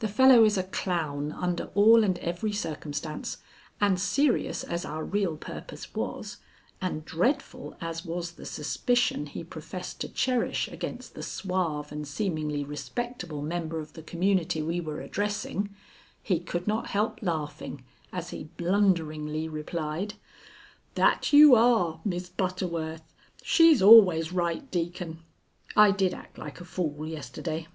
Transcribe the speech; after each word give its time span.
The 0.00 0.08
fellow 0.08 0.42
is 0.42 0.58
a 0.58 0.64
clown 0.64 1.30
under 1.30 1.66
all 1.76 2.02
and 2.02 2.18
every 2.18 2.52
circumstance, 2.52 3.38
and 3.80 4.00
serious 4.00 4.64
as 4.64 4.84
our 4.84 5.04
real 5.04 5.36
purpose 5.36 5.94
was, 5.94 6.38
and 6.82 7.04
dreadful 7.04 7.76
as 7.80 8.04
was 8.04 8.32
the 8.32 8.46
suspicion 8.46 9.26
he 9.26 9.44
professed 9.44 10.00
to 10.00 10.08
cherish 10.08 10.66
against 10.66 11.14
the 11.14 11.22
suave 11.22 11.92
and 11.92 12.04
seemingly 12.08 12.64
respectable 12.64 13.42
member 13.42 13.78
of 13.78 13.92
the 13.92 14.02
community 14.02 14.60
we 14.60 14.80
were 14.80 15.00
addressing, 15.00 15.72
he 16.20 16.40
could 16.40 16.66
not 16.66 16.88
help 16.88 17.22
laughing, 17.22 17.84
as 18.12 18.30
he 18.30 18.48
blunderingly 18.56 19.48
replied: 19.48 20.14
"That 20.96 21.32
you 21.32 21.54
are, 21.54 22.00
Miss 22.04 22.28
Butterworth! 22.28 23.14
She's 23.44 23.80
always 23.80 24.32
right, 24.32 24.68
Deacon. 24.72 25.20
I 25.76 25.92
did 25.92 26.12
act 26.12 26.38
like 26.38 26.60
a 26.60 26.64
fool 26.64 27.06
yesterday." 27.06 27.68